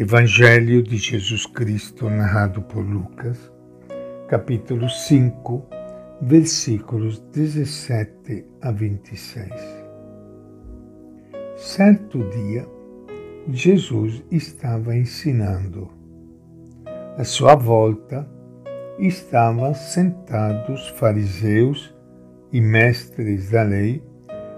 Evangelho 0.00 0.82
de 0.82 0.96
Jesus 0.96 1.44
Cristo, 1.44 2.08
narrado 2.08 2.62
por 2.62 2.82
Lucas, 2.82 3.52
capítulo 4.28 4.88
5, 4.88 5.68
versículos 6.22 7.18
17 7.34 8.46
a 8.62 8.70
26. 8.70 9.50
Certo 11.54 12.18
dia, 12.30 12.66
Jesus 13.52 14.24
estava 14.30 14.96
ensinando. 14.96 15.90
À 17.18 17.22
sua 17.22 17.54
volta 17.54 18.26
estavam 18.98 19.74
sentados 19.74 20.88
fariseus 20.96 21.94
e 22.50 22.58
mestres 22.58 23.50
da 23.50 23.64
lei, 23.64 24.02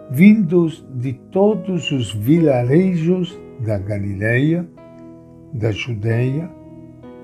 vindos 0.08 0.86
de 0.94 1.14
todos 1.32 1.90
os 1.90 2.14
vilarejos 2.14 3.36
da 3.58 3.76
Galileia 3.76 4.64
da 5.52 5.70
Judéia 5.70 6.50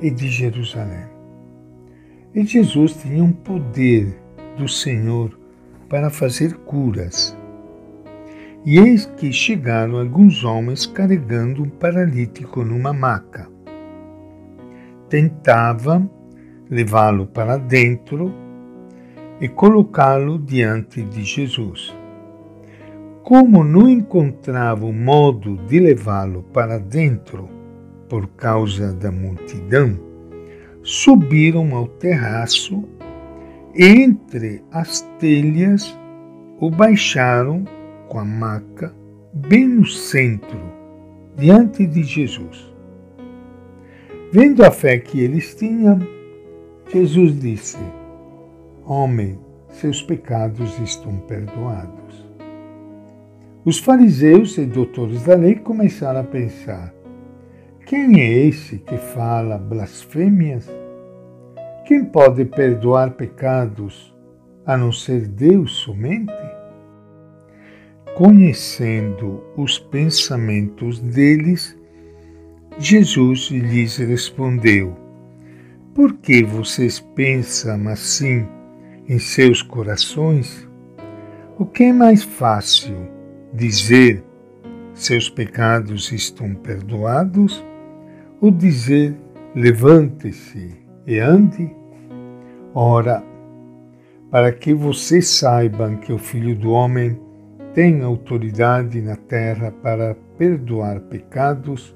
e 0.00 0.10
de 0.10 0.28
Jerusalém. 0.28 1.06
E 2.34 2.44
Jesus 2.44 2.94
tinha 2.94 3.24
um 3.24 3.32
poder 3.32 4.14
do 4.56 4.68
Senhor 4.68 5.38
para 5.88 6.10
fazer 6.10 6.54
curas. 6.58 7.36
E 8.64 8.78
eis 8.78 9.06
que 9.06 9.32
chegaram 9.32 9.98
alguns 9.98 10.44
homens 10.44 10.86
carregando 10.86 11.62
um 11.62 11.70
paralítico 11.70 12.62
numa 12.62 12.92
maca. 12.92 13.48
Tentavam 15.08 16.10
levá-lo 16.68 17.26
para 17.26 17.56
dentro 17.56 18.32
e 19.40 19.48
colocá-lo 19.48 20.38
diante 20.38 21.02
de 21.02 21.24
Jesus. 21.24 21.96
Como 23.22 23.64
não 23.64 23.88
encontravam 23.88 24.92
modo 24.92 25.56
de 25.66 25.78
levá-lo 25.78 26.42
para 26.52 26.78
dentro, 26.78 27.57
por 28.08 28.26
causa 28.28 28.92
da 28.92 29.10
multidão, 29.12 29.98
subiram 30.82 31.74
ao 31.74 31.86
terraço 31.86 32.84
entre 33.74 34.62
as 34.72 35.02
telhas 35.18 35.96
o 36.60 36.70
baixaram 36.70 37.64
com 38.08 38.18
a 38.18 38.24
maca 38.24 38.92
bem 39.32 39.68
no 39.68 39.86
centro, 39.86 40.58
diante 41.36 41.86
de 41.86 42.02
Jesus. 42.02 42.74
Vendo 44.32 44.64
a 44.64 44.70
fé 44.70 44.98
que 44.98 45.20
eles 45.20 45.54
tinham, 45.54 46.00
Jesus 46.92 47.38
disse: 47.38 47.78
Homem, 48.84 49.38
seus 49.68 50.02
pecados 50.02 50.78
estão 50.80 51.16
perdoados. 51.20 52.26
Os 53.64 53.78
fariseus 53.78 54.56
e 54.58 54.64
doutores 54.64 55.24
da 55.24 55.34
lei 55.34 55.54
começaram 55.54 56.20
a 56.20 56.24
pensar: 56.24 56.92
quem 57.88 58.20
é 58.20 58.46
esse 58.46 58.76
que 58.80 58.98
fala 58.98 59.56
blasfêmias? 59.56 60.68
Quem 61.86 62.04
pode 62.04 62.44
perdoar 62.44 63.12
pecados 63.12 64.14
a 64.66 64.76
não 64.76 64.92
ser 64.92 65.26
Deus 65.26 65.72
somente? 65.72 66.30
Conhecendo 68.14 69.42
os 69.56 69.78
pensamentos 69.78 70.98
deles, 71.00 71.78
Jesus 72.78 73.48
lhes 73.50 73.96
respondeu: 73.96 74.94
Por 75.94 76.12
que 76.18 76.44
vocês 76.44 77.00
pensam 77.00 77.88
assim 77.88 78.46
em 79.08 79.18
seus 79.18 79.62
corações? 79.62 80.68
O 81.58 81.64
que 81.64 81.84
é 81.84 81.92
mais 81.94 82.22
fácil 82.22 83.08
dizer: 83.54 84.22
seus 84.92 85.30
pecados 85.30 86.12
estão 86.12 86.54
perdoados? 86.54 87.66
O 88.40 88.50
dizer 88.50 89.16
levante-se 89.54 90.76
e 91.06 91.18
ande? 91.18 91.74
Ora, 92.72 93.22
para 94.30 94.52
que 94.52 94.72
vocês 94.72 95.28
saibam 95.28 95.96
que 95.96 96.12
o 96.12 96.18
Filho 96.18 96.54
do 96.54 96.70
Homem 96.70 97.18
tem 97.74 98.02
autoridade 98.02 99.00
na 99.00 99.16
terra 99.16 99.72
para 99.82 100.16
perdoar 100.36 101.00
pecados, 101.00 101.94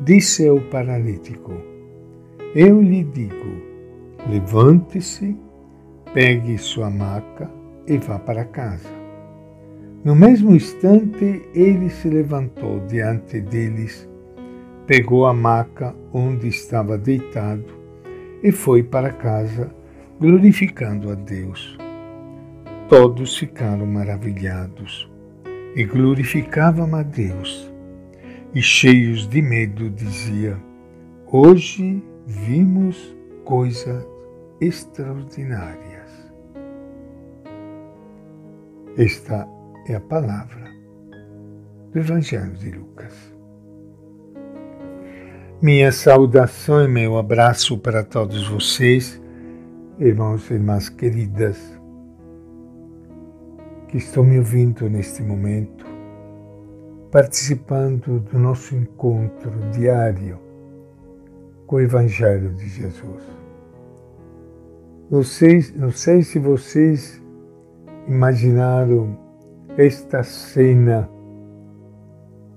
disse 0.00 0.46
ao 0.46 0.60
paralítico: 0.60 1.52
Eu 2.54 2.82
lhe 2.82 3.04
digo, 3.04 3.62
levante-se, 4.28 5.36
pegue 6.12 6.58
sua 6.58 6.90
maca 6.90 7.50
e 7.86 7.96
vá 7.96 8.18
para 8.18 8.44
casa. 8.44 8.90
No 10.04 10.14
mesmo 10.14 10.54
instante, 10.54 11.42
ele 11.54 11.88
se 11.88 12.08
levantou 12.08 12.80
diante 12.88 13.40
deles 13.40 14.08
pegou 14.86 15.26
a 15.26 15.32
maca 15.32 15.94
onde 16.12 16.48
estava 16.48 16.98
deitado 16.98 17.64
e 18.42 18.50
foi 18.50 18.82
para 18.82 19.12
casa, 19.12 19.72
glorificando 20.18 21.10
a 21.10 21.14
Deus. 21.14 21.78
Todos 22.88 23.36
ficaram 23.36 23.86
maravilhados 23.86 25.10
e 25.74 25.84
glorificavam 25.84 26.94
a 26.94 27.02
Deus. 27.02 27.72
E 28.54 28.60
cheios 28.60 29.26
de 29.26 29.40
medo 29.40 29.88
dizia: 29.88 30.58
Hoje 31.26 32.02
vimos 32.26 33.16
coisas 33.44 34.06
extraordinárias. 34.60 36.10
Esta 38.98 39.48
é 39.86 39.94
a 39.94 40.00
palavra 40.00 40.70
do 41.92 41.98
Evangelho 41.98 42.52
de 42.52 42.70
Lucas. 42.72 43.31
Minha 45.62 45.92
saudação 45.92 46.84
e 46.84 46.88
meu 46.88 47.16
abraço 47.16 47.78
para 47.78 48.02
todos 48.02 48.48
vocês, 48.48 49.22
irmãos 49.96 50.50
e 50.50 50.54
irmãs 50.54 50.88
queridas, 50.88 51.56
que 53.86 53.98
estão 53.98 54.24
me 54.24 54.38
ouvindo 54.38 54.90
neste 54.90 55.22
momento, 55.22 55.86
participando 57.12 58.18
do 58.18 58.40
nosso 58.40 58.74
encontro 58.74 59.52
diário 59.70 60.36
com 61.68 61.76
o 61.76 61.80
Evangelho 61.80 62.52
de 62.54 62.68
Jesus. 62.68 63.22
Não 65.08 65.22
sei, 65.22 65.64
não 65.76 65.92
sei 65.92 66.24
se 66.24 66.40
vocês 66.40 67.22
imaginaram 68.08 69.16
esta 69.76 70.24
cena 70.24 71.08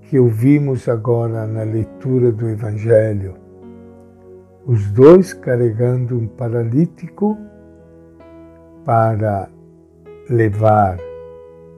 que 0.10 0.20
ouvimos 0.20 0.88
agora 0.88 1.48
na 1.48 1.64
leitura 1.64 2.32
do 2.32 2.48
Evangelho. 2.48 3.36
Os 4.66 4.92
dois 4.92 5.34
carregando 5.34 6.18
um 6.18 6.28
paralítico 6.28 7.38
para 8.84 9.50
levar 10.30 10.98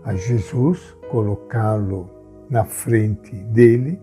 a 0.04 0.14
Jesus, 0.14 0.96
colocá-lo 1.10 2.10
na 2.50 2.64
frente 2.64 3.36
dele, 3.36 4.00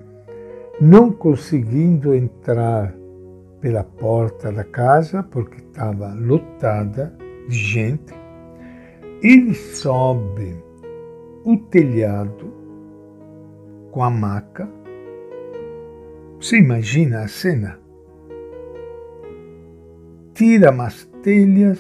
não 0.81 1.11
conseguindo 1.11 2.15
entrar 2.15 2.95
pela 3.61 3.85
porta 3.85 4.53
da 4.53 4.65
casa 4.65 5.23
porque 5.23 5.59
estava 5.59 6.13
lotada 6.15 7.15
de 7.49 7.57
gente, 7.57 8.15
ele 9.23 9.55
sobe 9.55 10.57
o 11.45 11.57
telhado 11.57 12.64
com 13.95 14.03
a 14.03 14.11
maca. 14.11 14.69
Você 16.41 16.59
imagina 16.59 17.21
a 17.21 17.29
cena? 17.29 17.79
Tira 20.35 20.71
as 20.83 21.05
telhas 21.23 21.79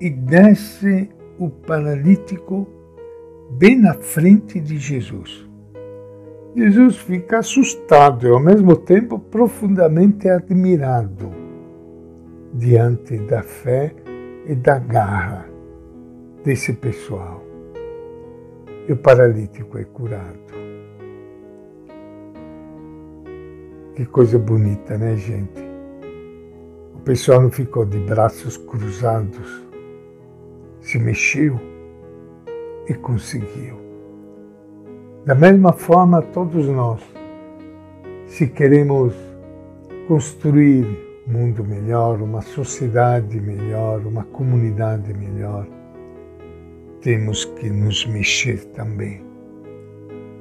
e 0.00 0.08
desce 0.08 1.10
o 1.36 1.50
paralítico 1.50 2.68
bem 3.58 3.76
na 3.76 3.94
frente 3.94 4.60
de 4.60 4.78
Jesus. 4.78 5.44
Jesus 6.54 6.96
fica 6.98 7.38
assustado 7.38 8.24
e 8.24 8.30
ao 8.30 8.38
mesmo 8.38 8.76
tempo 8.76 9.18
profundamente 9.18 10.28
admirado 10.28 11.32
diante 12.54 13.18
da 13.18 13.42
fé 13.42 13.92
e 14.46 14.54
da 14.54 14.78
garra 14.78 15.44
desse 16.44 16.72
pessoal. 16.72 17.42
E 18.88 18.92
o 18.92 18.96
paralítico 18.96 19.76
é 19.76 19.82
curado. 19.82 20.65
Que 23.96 24.04
coisa 24.04 24.38
bonita, 24.38 24.98
né, 24.98 25.16
gente? 25.16 25.64
O 26.96 26.98
pessoal 26.98 27.40
não 27.40 27.50
ficou 27.50 27.86
de 27.86 27.98
braços 28.00 28.58
cruzados, 28.58 29.66
se 30.82 30.98
mexeu 30.98 31.58
e 32.86 32.92
conseguiu. 32.92 33.78
Da 35.24 35.34
mesma 35.34 35.72
forma, 35.72 36.20
todos 36.20 36.68
nós, 36.68 37.00
se 38.26 38.48
queremos 38.48 39.14
construir 40.06 40.84
um 41.26 41.32
mundo 41.32 41.64
melhor, 41.64 42.20
uma 42.20 42.42
sociedade 42.42 43.40
melhor, 43.40 44.00
uma 44.00 44.24
comunidade 44.24 45.14
melhor, 45.14 45.66
temos 47.00 47.46
que 47.46 47.70
nos 47.70 48.04
mexer 48.04 48.62
também. 48.74 49.24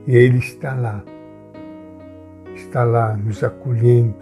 E 0.05 0.13
Ele 0.13 0.39
está 0.39 0.75
lá 0.75 1.14
está 2.55 2.83
lá 2.83 3.15
nos 3.15 3.43
acolhendo, 3.43 4.15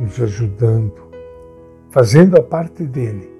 nos 0.00 0.20
ajudando, 0.20 1.10
fazendo 1.90 2.38
a 2.38 2.42
parte 2.42 2.84
dele. 2.84 3.30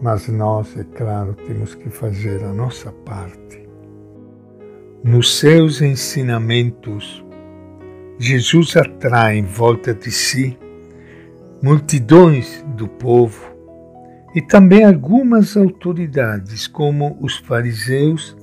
Mas 0.00 0.28
nós, 0.28 0.76
é 0.78 0.84
claro, 0.84 1.34
temos 1.34 1.74
que 1.74 1.90
fazer 1.90 2.42
a 2.44 2.52
nossa 2.52 2.92
parte. 2.92 3.68
Nos 5.02 5.38
seus 5.38 5.80
ensinamentos, 5.80 7.24
Jesus 8.18 8.76
atrai 8.76 9.38
em 9.38 9.44
volta 9.44 9.92
de 9.92 10.10
si 10.10 10.58
multidões 11.62 12.64
do 12.76 12.86
povo 12.86 13.58
e 14.34 14.42
também 14.42 14.84
algumas 14.84 15.56
autoridades, 15.56 16.66
como 16.68 17.18
os 17.20 17.36
fariseus 17.38 18.36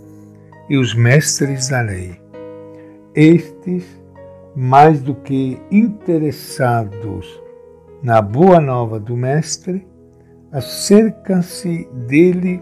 e 0.69 0.78
os 0.78 0.94
mestres 0.94 1.69
da 1.69 1.81
lei. 1.81 2.19
Estes, 3.13 3.86
mais 4.56 5.02
do 5.02 5.13
que 5.13 5.60
interessados 5.69 7.42
na 8.02 8.22
boa 8.22 8.60
nova 8.62 9.00
do 9.00 9.18
Mestre, 9.18 9.86
acercam-se 10.52 11.90
dele 12.07 12.62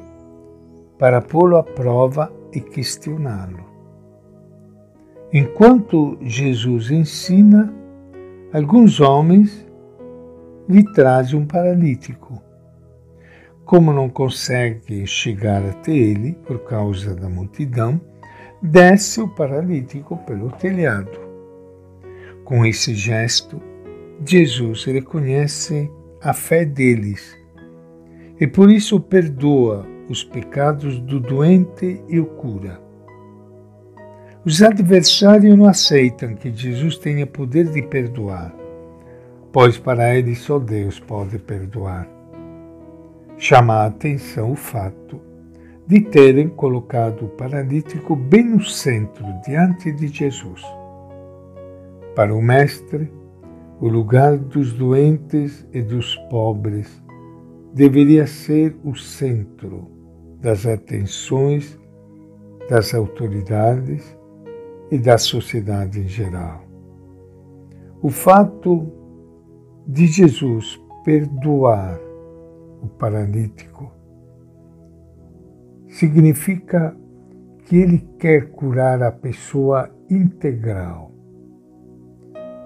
para 0.98 1.22
pô-lo 1.22 1.58
à 1.58 1.64
prova 1.64 2.34
e 2.52 2.60
questioná-lo. 2.60 3.64
Enquanto 5.32 6.18
Jesus 6.22 6.90
ensina, 6.90 7.74
alguns 8.54 9.00
homens 9.00 9.68
lhe 10.68 10.84
trazem 10.94 11.40
um 11.40 11.46
paralítico. 11.46 12.42
Como 13.66 13.94
não 13.94 14.10
consegue 14.10 15.06
chegar 15.06 15.64
até 15.64 15.92
ele 15.92 16.34
por 16.46 16.60
causa 16.64 17.16
da 17.16 17.30
multidão, 17.30 18.00
desce 18.62 19.22
o 19.22 19.28
paralítico 19.28 20.18
pelo 20.18 20.52
telhado. 20.52 21.23
Com 22.44 22.66
esse 22.66 22.94
gesto, 22.94 23.62
Jesus 24.26 24.84
reconhece 24.84 25.90
a 26.22 26.34
fé 26.34 26.66
deles 26.66 27.38
e 28.40 28.48
por 28.48 28.70
isso 28.70 29.00
perdoa 29.00 29.86
os 30.10 30.24
pecados 30.24 31.00
do 31.00 31.20
doente 31.20 32.04
e 32.10 32.20
o 32.20 32.26
cura. 32.26 32.82
Os 34.46 34.62
adversários 34.62 35.58
não 35.58 35.66
aceitam 35.66 36.36
que 36.36 36.52
Jesus 36.52 36.98
tenha 36.98 37.26
poder 37.26 37.70
de 37.70 37.82
perdoar, 37.82 38.54
pois 39.54 39.78
para 39.78 40.14
eles 40.18 40.40
só 40.40 40.60
Deus 40.60 41.00
pode 41.00 41.40
perdoar. 41.40 42.10
Chama 43.38 43.76
a 43.76 43.86
atenção 43.86 44.52
o 44.52 44.56
fato 44.56 45.22
de 45.88 46.02
terem 46.02 46.50
colocado 46.50 47.26
o 47.26 47.30
paralítico 47.30 48.16
bem 48.16 48.44
no 48.44 48.62
centro, 48.62 49.26
diante 49.46 49.92
de 49.94 50.08
Jesus. 50.08 50.62
Para 52.16 52.34
o 52.34 52.42
Mestre, 52.42 53.12
o 53.80 53.88
lugar 53.88 54.38
dos 54.38 54.74
doentes 54.74 55.68
e 55.74 55.82
dos 55.82 56.16
pobres 56.30 57.04
deveria 57.74 58.28
ser 58.28 58.78
o 58.84 58.96
centro 58.96 59.90
das 60.40 60.66
atenções 60.66 61.80
das 62.70 62.94
autoridades 62.94 64.18
e 64.92 64.98
da 64.98 65.18
sociedade 65.18 66.00
em 66.00 66.08
geral. 66.08 66.64
O 68.02 68.10
fato 68.10 68.92
de 69.88 70.08
Jesus 70.08 70.80
perdoar 71.04 72.00
o 72.82 72.88
paralítico 72.88 73.92
significa 75.88 76.96
que 77.66 77.78
ele 77.78 78.00
quer 78.20 78.52
curar 78.52 79.02
a 79.02 79.12
pessoa 79.12 79.90
integral. 80.10 81.13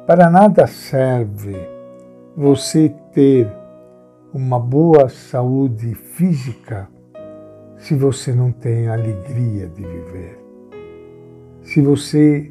Para 0.08 0.30
nada 0.30 0.66
serve 0.68 1.54
você 2.34 2.96
ter 3.12 3.46
uma 4.34 4.58
boa 4.58 5.10
saúde 5.10 5.94
física 5.96 6.88
se 7.76 7.94
você 7.94 8.32
não 8.32 8.50
tem 8.50 8.88
alegria 8.88 9.68
de 9.68 9.82
viver. 9.82 10.40
Se 11.62 11.82
você 11.82 12.50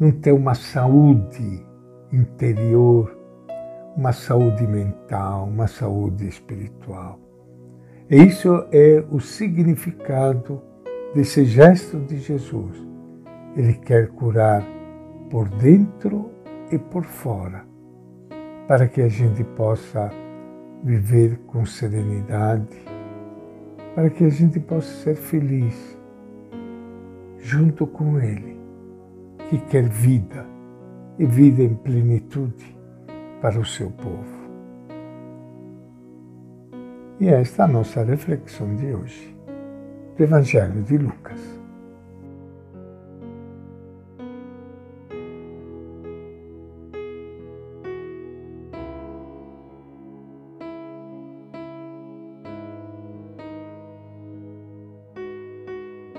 não 0.00 0.10
tem 0.10 0.32
uma 0.32 0.56
saúde 0.56 1.64
interior, 2.12 3.16
uma 3.96 4.12
saúde 4.12 4.66
mental, 4.66 5.44
uma 5.44 5.68
saúde 5.68 6.26
espiritual. 6.26 7.16
E 8.10 8.16
isso 8.16 8.66
é 8.72 9.04
o 9.08 9.20
significado 9.20 10.60
desse 11.14 11.44
gesto 11.44 12.00
de 12.00 12.16
Jesus. 12.16 12.76
Ele 13.56 13.74
quer 13.74 14.08
curar 14.08 14.74
por 15.34 15.48
dentro 15.48 16.30
e 16.70 16.78
por 16.78 17.02
fora, 17.02 17.64
para 18.68 18.86
que 18.86 19.02
a 19.02 19.08
gente 19.08 19.42
possa 19.42 20.08
viver 20.84 21.40
com 21.48 21.66
serenidade, 21.66 22.78
para 23.96 24.10
que 24.10 24.22
a 24.22 24.28
gente 24.28 24.60
possa 24.60 24.86
ser 25.02 25.16
feliz 25.16 25.98
junto 27.40 27.84
com 27.84 28.20
Ele, 28.20 28.60
que 29.50 29.58
quer 29.58 29.88
vida 29.88 30.46
e 31.18 31.26
vida 31.26 31.64
em 31.64 31.74
plenitude 31.74 32.78
para 33.42 33.58
o 33.58 33.64
seu 33.64 33.90
povo. 33.90 34.48
E 37.18 37.26
esta 37.26 37.62
é 37.62 37.64
a 37.64 37.68
nossa 37.68 38.04
reflexão 38.04 38.76
de 38.76 38.94
hoje, 38.94 39.36
do 40.16 40.22
Evangelho 40.22 40.80
de 40.84 40.96
Lucas. 40.96 41.63